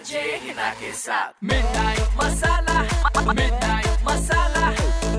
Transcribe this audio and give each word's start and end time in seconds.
RJ 0.00 0.20
Heena 0.42 0.68
के 0.80 0.90
साथ 0.96 1.32
midnight 1.44 2.12
masala 2.18 2.76
midnight 3.38 4.04
masala 4.08 4.68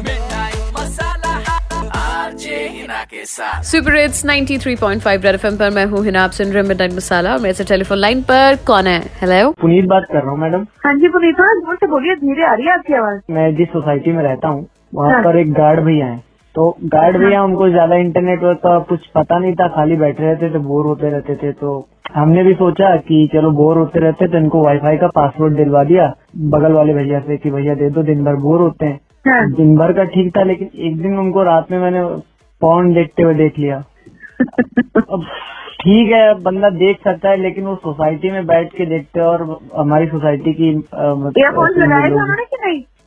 midnight 0.06 0.72
masala 0.78 1.34
RJ 2.00 2.56
Heena 2.78 3.04
के 3.12 3.26
साथ 3.34 3.64
सुपर 3.72 3.96
हिट्स 3.98 4.26
93.5 4.26 5.08
रेड 5.26 5.36
एफएम 5.36 5.58
पर 5.58 5.70
मैं 5.76 5.86
हूँ 5.92 6.04
हिना 6.06 6.24
आप 6.24 6.32
सुन 6.40 6.52
रहे 6.54 6.64
मिडनाइट 6.70 6.94
मसाला 6.96 7.34
और 7.34 7.40
मेरे 7.42 7.54
से 7.54 7.64
टेलीफोन 7.74 7.98
लाइन 7.98 8.22
पर 8.32 8.58
कौन 8.68 8.88
है? 8.88 9.00
हेलो 9.22 9.52
पुनीत 9.62 9.86
बात 9.94 10.08
कर 10.14 10.22
रहा 10.22 10.32
हूँ 10.32 10.40
मैडम। 10.40 10.66
हाँ 10.86 10.94
जी 11.00 11.08
पुनीत 11.18 11.36
थोड़ा 11.40 11.54
ज़ोर 11.60 11.76
से 11.84 11.88
बोलिए 11.94 12.16
धीरे 12.26 12.46
आ 12.46 12.54
रही 12.54 12.66
है 12.68 12.74
आपकी 12.78 12.94
आवाज़। 13.04 13.22
मैं 13.38 13.56
जिस 13.58 13.68
सोसाइटी 13.78 14.12
में 14.18 14.24
रहता 14.24 14.48
हूँ 14.48 14.68
वहाँ 14.96 15.14
हाँ। 15.14 15.24
पर 15.24 15.40
एक 15.40 15.54
गार्ड 15.62 15.86
भैया 15.86 16.06
हैं। 16.06 16.24
तो 16.56 16.78
गार्ड 16.84 17.18
भैया 17.18 17.44
उनको 17.44 17.70
ज़्यादा 17.70 17.96
इंटरनेट 17.96 18.40
का 18.44 18.80
कुछ 18.80 19.06
पता 19.08 19.38
नहीं 19.40 19.54
था 19.54 19.68
खाली 19.68 19.96
बैठे 19.96 20.24
रहते 20.24 20.50
थे 20.50 20.60
बोर 20.60 20.86
होते 20.86 21.10
रहते 21.10 21.36
थे 21.36 21.52
तो 21.52 21.88
हमने 22.16 22.44
भी 22.44 22.54
सोचा 22.54 22.96
कि 22.96 23.30
चलो 23.34 23.52
बोर 23.52 23.78
होते 23.78 24.00
रहते 24.00 24.28
तो 24.28 24.38
इनको 24.38 24.64
वाईफाई 24.64 24.98
का 24.98 25.08
पासवर्ड 25.08 25.56
दिलवा 25.56 25.84
दिया 25.84 26.14
बगल 26.38 26.72
वाले 26.72 26.94
भैया 26.94 27.20
से 27.20 27.38
कि 27.38 27.52
भैया 27.52 27.76
दे 27.76 27.90
दो 27.90 28.04
दिन 28.04 28.24
भर 28.24 28.36
बोर 28.36 28.62
होते 28.62 28.86
हैं। 28.86 29.00
हाँ। 29.28 29.52
दिन 29.52 29.76
भर 29.78 29.94
का 29.94 30.04
ठीक 30.04 30.38
था 30.38 30.44
लेकिन 30.44 30.70
एक 30.76 31.02
दिन 31.02 31.18
उनको 31.20 31.44
रात 31.44 31.72
में 31.72 31.80
मैंने 31.80 32.04
पॉन 32.62 32.94
देखते 32.94 33.24
हुए 33.24 33.34
देख 33.34 33.60
लिया। 33.60 33.84
अब 34.98 35.26
ठीक 35.82 36.12
है 36.12 36.34
बंदा 36.34 36.70
देख 36.70 36.98
सकता 37.04 37.30
है 37.30 37.38
लेकिन 37.38 37.66
वो 37.66 37.76
सोसाइटी 37.76 38.32
में 38.32 38.46
बैठ 38.46 38.74
के 38.74 38.86
देखते 38.86 39.20
हैं 39.20 39.28
और 39.28 39.60
हमारी 39.78 40.06
सोसाइटी 40.06 40.54
की 40.54 40.76
मतलब 40.76 42.48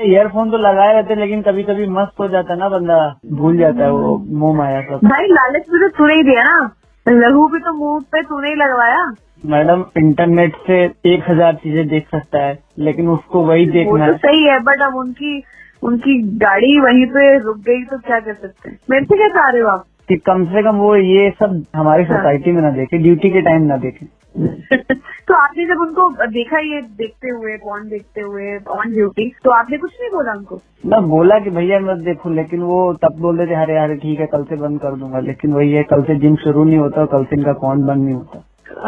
ईयरफोन 0.01 0.51
तो 0.51 0.59
लगाए 0.59 0.93
रहते 0.93 1.15
लेकिन 1.15 1.43
कभी 1.43 1.63
कभी 1.63 1.87
मस्त 1.89 2.21
हो 2.21 2.29
जाता 2.29 2.53
है 2.53 2.59
ना 2.59 2.69
बंदा 2.69 2.97
भूल 3.33 3.59
जाता 3.59 3.85
है 3.85 3.91
वो 3.93 4.17
मुँह 4.41 4.57
माया 4.57 4.81
सब। 4.83 5.01
भाई 5.05 5.27
लालच 5.29 5.71
भी 5.71 5.79
तो 5.79 5.89
तूने 5.89 6.15
ही 6.15 6.23
दिया 6.23 6.43
ना। 6.45 6.71
लहू 7.07 7.47
भी 7.49 7.59
तो 7.59 7.73
मुँह 7.73 8.01
पे 8.13 8.23
तूने 8.23 8.49
ही 8.49 8.55
लगवाया। 8.55 9.05
मैडम 9.45 9.85
इंटरनेट 9.99 10.57
से 10.67 10.83
एक 11.07 11.25
हज़ार 11.29 11.55
चीज़ें 11.55 11.87
देख 11.89 12.07
सकता 12.09 12.43
है 12.43 12.59
लेकिन 12.79 13.09
उसको 13.09 13.45
वही 13.45 13.67
वो 13.67 13.73
देखना 13.73 14.07
तो 14.07 14.17
सही 14.19 14.45
है 14.45 14.59
बट 14.61 14.83
अब 14.83 14.95
उनकी 14.97 15.43
उनकी 15.83 16.21
गाड़ी 16.39 16.79
वहीं 16.81 17.07
पे 17.07 17.39
रुक 17.39 17.57
गई 17.59 17.83
तो 17.85 17.99
क्या 17.99 18.21
कर 18.21 18.35
सकते 18.35 18.69
हैं? 18.71 18.79
मेरे 18.91 19.05
से 19.05 19.17
क्या 19.17 19.29
चाह 19.29 19.51
रहे 19.51 19.63
हो 19.63 19.69
आप? 19.69 19.85
कि 20.09 20.17
कम 20.17 20.45
से 20.45 20.63
कम 20.63 20.77
वो 20.77 20.95
ये 20.97 21.31
सब 21.31 21.65
हमारी 21.77 22.05
सोसाइटी 22.05 22.53
में 22.53 22.63
ना 22.63 22.71
देखे 22.71 22.99
ड्यूटी 22.99 23.31
के 23.31 23.41
टाइम 23.41 23.63
ना 23.63 23.77
देखे। 23.77 24.07
तो 25.29 25.35
आपने 25.35 25.65
जब 25.65 25.81
उनको 25.81 26.09
देखा 26.27 26.59
ये 26.59 26.81
देखते 26.97 27.29
हुए 27.29 27.57
कौन 27.59 27.89
देखते 27.89 28.21
हुए 28.21 28.57
ऑन 28.71 28.93
ड्यूटी 28.95 29.29
तो 29.45 29.51
आपने 29.51 29.79
कुछ 29.79 29.93
नहीं 30.01 30.11
बोला 30.11 30.33
उनको? 30.33 30.61
मैं 30.87 31.01
बोला 31.09 31.39
कि 31.39 31.51
भैया 31.51 31.79
मत 31.81 32.03
देखो 32.05 32.31
लेकिन 32.31 32.63
वो 32.63 32.93
तब 33.03 33.17
बोलते 33.21 33.47
थे 33.47 33.55
अरे 33.63 33.77
अरे 33.79 33.97
ठीक 33.97 34.21
है 34.21 34.27
कल 34.27 34.45
से 34.45 34.57
बंद 34.57 34.81
कर 34.81 34.97
दूँगा। 34.97 35.21
लेकिन 35.21 35.53
वही 35.53 35.73
है 35.73 35.83
कल 35.83 36.03
से 36.03 36.17
जिम 36.21 36.37
शुरू 36.37 36.65
नहीं 36.65 36.79
होता 36.79 37.05
कल 37.07 37.25
से 37.25 37.37
इनका 37.37 37.53
कौन 37.53 37.87
बंद 37.87 38.05
नहीं 38.05 38.15
होता। 38.15 38.39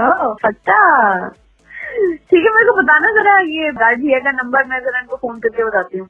ओह, 0.06 0.34
ठीक 2.30 2.44
है 2.44 2.50
मेरे 2.54 2.68
को 2.70 2.76
बताना 2.82 3.12
जरा 3.12 3.38
ये 3.38 3.70
गार्ड 3.72 4.00
भैया 4.00 4.18
का 4.18 4.30
नंबर 4.30 4.64
मैं 4.64 4.80
जरा 4.80 4.98
इनको 4.98 5.16
फ़ोन 5.16 5.38
करके 5.38 5.64
बताती 5.64 5.98
हूँ। 5.98 6.08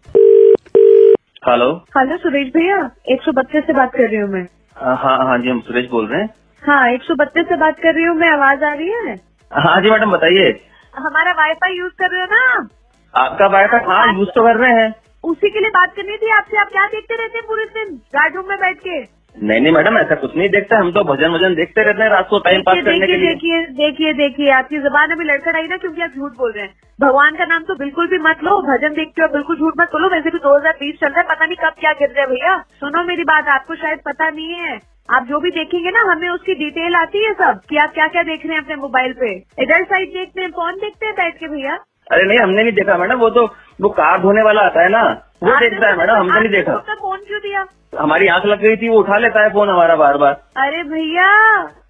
हेलो 1.48 1.70
हेलो 1.96 2.16
सुरेश 2.16 2.48
भैया 2.54 2.78
एक 3.10 3.22
सौ 3.22 3.32
बत्तीस 3.32 3.64
से 3.66 3.72
बात 3.72 3.92
कर 3.92 4.08
रही 4.08 4.16
हूँ 4.16 4.28
मैं। 4.30 4.46
हाँ 4.76 5.16
हाँ 5.18 5.38
जी 5.38 5.48
हम 5.48 5.60
सुरेश 5.60 5.88
बोल 5.90 6.06
रहे 6.06 6.20
हैं। 6.20 6.28
हाँ 6.62 6.88
एक 6.90 7.02
सौ 7.02 7.14
बत्तीस 7.14 7.48
से 7.48 7.56
बात 7.56 7.78
कर 7.80 7.94
रही 7.94 8.04
हूँ 8.04 8.16
मैं 8.16 8.30
आवाज़ 8.30 8.64
आ 8.64 8.72
रही 8.74 8.88
है? 8.88 9.35
हाँ 9.50 9.80
जी 9.80 9.90
मैडम 9.90 10.10
बताइए। 10.10 10.48
हमारा 10.94 11.32
वाईफाई 11.32 11.76
यूज़ 11.78 11.92
कर 11.92 12.10
रहे 12.10 12.20
हो 12.20 12.26
ना 12.26 12.68
आपका 13.14 13.46
वाईफाई 13.46 13.80
हाँ। 13.86 14.12
यूज़ 14.14 14.28
तो 14.28 14.42
कर 14.42 14.56
रहे 14.56 14.70
हैं? 14.72 14.94
उसी 15.24 15.50
के 15.50 15.60
लिए 15.60 15.70
बात 15.70 15.92
करनी 15.96 16.16
थी 16.16 16.30
आपसे। 16.30 16.56
आप 16.60 16.68
क्या 16.72 16.86
देखते 16.86 17.14
रहते 17.14 17.38
हैं 17.38 17.46
पूरे 17.46 17.64
दिन 17.74 17.94
गार्ड 18.16 18.36
रूम 18.36 18.48
में 18.48 18.56
बैठ 18.58 18.78
के। 18.78 18.98
नहीं 19.36 19.60
नहीं 19.60 19.72
मैडम 19.72 19.96
ऐसा 19.98 20.14
कुछ 20.14 20.36
नहीं 20.36 20.48
देखते। 20.48 20.76
हम 20.76 20.90
तो 20.92 21.02
भजन 21.04 21.32
वज़न 21.32 21.54
देखते 21.54 21.82
रहते 21.82 22.02
हैं 22.02 22.10
रात 22.10 22.26
को 22.30 22.38
टाइम 22.38 22.62
पास 22.62 22.76
करने 22.84 23.06
के 23.06 23.16
लिए। 23.16 23.28
देखिए 23.28 23.60
देखिए 23.76 24.12
देखिए 24.12 24.50
आपकी 24.50 24.78
जबान 24.78 25.10
अभी 25.10 25.24
लड़खड़ाई 25.24 25.66
ना 25.68 25.76
क्योंकि 25.76 26.02
आप 26.02 26.10
झूठ 26.16 26.32
बोल 26.32 26.52
रहे 26.52 26.64
हैं। 26.64 26.74
भगवान 27.00 27.36
का 27.36 27.44
नाम 27.44 27.62
तो 27.62 27.74
बिल्कुल 27.74 28.06
भी 28.06 28.18
मत 28.18 28.44
लो। 28.44 28.56
भजन 28.62 28.94
देखते 28.94 29.22
हो 29.22 29.28
बिल्कुल 29.28 29.56
झूठ 29.56 29.80
मत 29.80 29.88
बोलो। 29.92 30.08
वैसे 30.08 30.30
भी 30.30 30.38
2020 30.38 31.00
चल 31.00 31.08
रहा 31.08 31.20
है 31.20 31.26
पता 31.28 31.46
नहीं 31.46 31.56
कब 31.56 31.80
क्या 31.80 31.92
गिर 31.92 32.08
जाए 32.08 32.26
भैया। 32.26 32.58
सुनो 32.80 33.04
मेरी 33.04 33.24
बात 33.24 33.48
आपको 33.48 33.74
शायद 33.74 33.98
पता 34.06 34.30
नहीं 34.30 34.54
है। 34.54 34.78
आप 35.08 35.26
जो 35.26 35.38
भी 35.40 35.50
देखेंगे 35.50 35.90
ना 35.90 36.00
हमें 36.10 36.28
उसकी 36.28 36.54
डिटेल 36.54 36.94
आती 36.96 37.24
है 37.24 37.32
सब 37.34 37.60
कि 37.68 37.76
आप 37.78 37.90
क्या 37.94 38.06
क्या 38.08 38.22
देख 38.22 38.46
रहे 38.46 38.54
हैं 38.54 38.62
अपने 38.62 38.76
मोबाइल 38.76 39.12
पे। 39.20 39.30
इधर 39.62 39.84
साइट 39.84 40.12
देखते 40.12 40.42
हैं 40.42 40.50
कौन 40.52 40.76
देखते 40.76 41.06
हैं 41.06 41.14
बैठ 41.14 41.38
के 41.40 41.48
भैया? 41.48 41.74
अरे 42.10 42.26
नहीं 42.26 42.38
हमने 42.38 42.62
नहीं 42.62 42.72
देखा 42.72 42.96
मैडम 42.98 43.18
वो 43.18 43.30
तो 43.30 43.44
वो 43.80 43.88
कार 43.92 44.20
धोने 44.22 44.42
वाला 44.42 44.62
आता 44.62 44.82
है 44.82 44.88
ना 44.88 45.02
वो 45.42 45.54
देखता 45.60 45.88
है 45.88 45.96
मैडम 45.96 46.14
हमने 46.14 46.40
नहीं 46.40 46.50
देखा। 46.50 46.74
उसका 46.74 46.94
फ़ोन 46.94 47.18
क्यों 47.26 47.40
दिया? 47.40 47.64
हमारी 48.00 48.26
आँख 48.28 48.46
लग 48.46 48.60
गई 48.60 48.76
थी 48.76 48.88
वो 48.88 48.98
उठा 49.00 49.18
लेता 49.18 49.42
है 49.42 49.50
फ़ोन 49.52 49.70
हमारा 49.70 49.96
बार 49.96 50.16
बार 50.18 50.40
अरे 50.64 50.82
भैया 50.90 51.30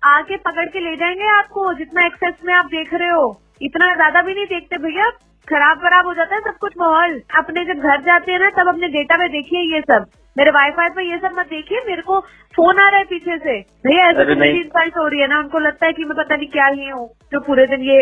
आके 0.06 0.36
पकड़ 0.38 0.66
के 0.66 0.80
ले 0.80 0.96
जाएँगे 0.96 1.28
आपको 1.36 1.72
जितना 1.74 2.06
एक्सेस 2.06 2.34
में 2.44 2.54
आप 2.54 2.66
देख 2.70 2.94
रहे 2.94 3.08
हो। 3.08 3.24
इतना 3.62 3.94
ज़्यादा 3.94 4.22
भी 4.22 4.34
नहीं 4.34 4.46
देखते 4.46 4.78
भैया 4.78 5.08
खराब 5.48 5.78
खराब 5.80 6.06
हो 6.06 6.14
जाता 6.14 6.34
है 6.34 6.40
सब 6.42 6.56
कुछ 6.60 6.72
माहौल। 6.78 7.20
अपने 7.38 7.64
जब 7.64 7.82
घर 7.82 8.00
जाते 8.02 8.32
हैं 8.32 8.38
ना 8.40 8.48
तब 8.56 8.68
अपने 8.68 8.88
डेटा 8.94 9.16
में 9.16 9.28
देखिए 9.32 9.60
ये 9.74 9.80
सब। 9.80 10.06
मेरे 10.36 10.50
वाईफाई 10.50 10.88
पे 10.88 11.02
ये 11.10 11.16
सब 11.18 11.38
मत 11.38 11.46
देखिए 11.50 11.80
मेरे 11.86 12.02
को 12.02 12.18
फ़ोन 12.54 12.78
आ 12.80 12.88
रहा 12.88 12.98
है 12.98 13.04
पीछे 13.04 13.36
से। 13.38 13.54
भैया 13.86 14.08
ऐसे 14.08 14.24
तो 14.24 14.28
नहीं। 14.30 14.40
मेरी 14.40 14.60
इंसल्ट 14.60 14.96
हो 14.96 15.06
रही 15.06 15.20
है 15.20 15.28
ना 15.28 15.38
उनको 15.38 15.58
लगता 15.58 15.86
है 15.86 15.92
कि 15.92 16.04
मैं 16.04 16.16
पता 16.16 16.36
नहीं 16.36 16.48
क्या 16.48 16.66
ही 16.66 16.88
हूँ 16.88 17.06
जो 17.32 17.40
पूरे 17.40 17.66
दिन 17.66 17.82
ये 17.82 17.96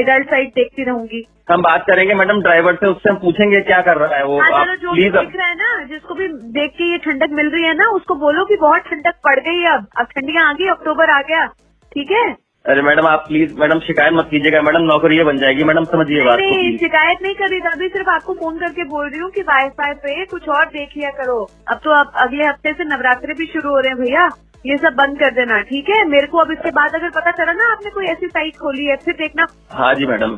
एडल्ट 0.00 0.26
साइट 0.30 0.52
देखती 0.54 0.84
रहूँगी। 0.84 1.24
हम 1.50 1.62
बात 1.62 1.84
करेंगे 1.86 2.14
मैडम 2.14 2.40
ड्राइवर 2.42 2.74
से 2.74 2.86
उससे 2.86 3.10
हम 3.10 3.16
पूछेंगे 3.16 3.60
क्या 3.60 3.80
कर 3.82 3.96
रहा 3.96 4.16
है 4.16 4.24
वो। 4.24 4.40
हाँ 4.40 4.50
आप 4.60 4.76
जो 4.82 4.92
भी 4.92 5.08
प्लीज़ 5.08 5.16
दिख 5.16 5.36
रहा 5.36 5.46
है 5.46 5.54
ना 5.54 5.84
जिसको 5.86 6.14
भी 6.14 6.28
देख 6.58 6.70
के 6.72 6.90
ये 6.92 6.98
ठंडक 7.06 7.32
मिल 7.32 7.50
रही 7.50 7.64
है 7.64 7.74
ना 7.74 7.88
उसको 7.92 8.14
बोलो 8.26 8.44
कि 8.44 8.56
बहुत 8.60 8.82
ठंडक 8.90 9.14
पड़ 9.24 9.38
गई 9.40 9.64
अब। 9.72 9.86
अब 9.98 10.06
ठंडियाँ 10.16 10.48
आ 10.48 10.52
गई 10.52 10.68
अक्टूबर 10.68 11.10
आ 11.10 11.20
गया 11.22 11.46
ठीक 11.92 12.10
है? 12.10 12.24
अरे 12.64 12.82
मैडम 12.82 13.06
आप 13.06 13.24
प्लीज़ 13.28 13.52
मैडम 13.60 13.78
शिकायत 13.80 14.12
मत 14.12 14.26
कीजिएगा। 14.30 14.60
मैडम 14.62 14.82
नौकरी 14.84 15.16
ये 15.16 15.24
बन 15.24 15.38
जाएगी। 15.38 15.64
मैडम 15.64 15.84
समझिए 15.84 16.24
बात 16.24 16.38
को 16.38 16.44
नहीं 16.44 16.58
प्लीज़ 16.58 16.80
शिकायत 16.80 17.22
नहीं 17.22 17.34
करी 17.34 17.60
अभी 17.70 17.88
सिर्फ़ 17.88 18.08
आपको 18.10 18.34
फ़ोन 18.34 18.58
करके 18.58 18.84
बोल 18.84 19.08
रही 19.08 19.20
हूँ 19.20 19.30
कि 19.30 19.42
वाईफाई 19.42 19.92
पे 20.02 20.24
कुछ 20.24 20.48
और 20.48 20.66
देख 20.66 20.96
लिया 20.96 21.10
करो। 21.16 21.38
अब 21.68 21.80
तो 21.84 21.94
अब 22.00 22.12
अगले 22.24 22.44
हफ़्ते 22.44 22.72
से 22.72 22.84
नवरात्रि 22.84 23.34
भी 23.34 23.46
शुरू 23.46 23.70
हो 23.70 23.80
रहे 23.80 23.92
हैं 23.92 23.98
भैया। 24.00 24.28
ये 24.64 24.76
सब 24.76 24.94
बंद 24.94 25.16
कर 25.18 25.30
देना 25.34 25.60
ठीक 25.62 25.86
है? 25.90 26.04
मेरे 26.08 26.26
को 26.26 26.38
अब 26.38 26.50
इसके 26.52 26.70
बाद 26.70 26.94
अगर 26.94 27.10
पता 27.10 27.30
चला 27.32 27.52
ना 27.52 27.70
आपने 27.72 27.90
कोई 27.90 28.06
ऐसी 28.06 28.26
साइट 28.26 28.56
खोली 28.56 28.86
है 28.86 28.96
फिर 29.04 29.14
देखना। 29.16 29.46
हाँ 29.70 29.94
जी 29.94 30.06
मैडम 30.06 30.36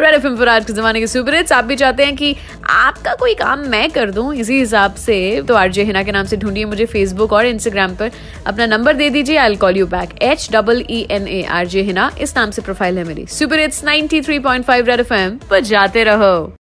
रेड 0.00 0.14
एफएम 0.14 0.36
पर 0.36 0.48
आज 0.48 0.64
के 0.64 0.72
जमाने 0.72 1.00
के 1.00 1.06
सुपर 1.06 1.34
हिट्स 1.34 1.52
आप 1.52 1.64
भी 1.64 1.76
चाहते 1.76 2.04
हैं 2.04 2.16
कि 2.16 2.34
आपका 2.70 3.14
कोई 3.14 3.34
काम 3.34 3.60
मैं 3.70 3.88
कर 3.90 4.10
दूँ 4.10 4.34
इसी 4.34 4.58
हिसाब 4.58 4.94
से 4.96 5.20
तो 5.48 5.54
आरजे 5.54 5.82
हिना 5.84 6.02
के 6.02 6.12
नाम 6.12 6.26
से 6.26 6.36
ढूंढिए 6.36 6.64
मुझे 6.64 6.86
फेसबुक 6.86 7.32
और 7.32 7.46
इंस्टाग्राम 7.46 7.94
पर। 7.96 8.10
अपना 8.46 8.66
नंबर 8.66 8.96
दे 8.96 9.10
दीजिए 9.10 9.36
I 9.38 9.56
call 9.56 9.76
you 9.76 9.86
back 9.88 10.22
H 10.22 10.48
double 10.52 10.84
E 10.90 11.06
N 11.10 11.28
A 11.28 11.42
R 11.50 11.66
J 11.66 11.82
Heena 11.82 12.10
इस 12.20 12.36
नाम 12.36 12.50
से 12.50 12.62
प्रोफ़ाइल 12.62 12.98
है 12.98 13.04
मेरी। 13.04 13.26
सुपर 13.28 13.60
हिट्स 13.60 13.84
93.5 13.84 14.88
रेड 14.88 15.00
एफएम 15.00 15.38
पर 15.50 15.60
जाते 15.70 16.04
रहो। 16.04 16.60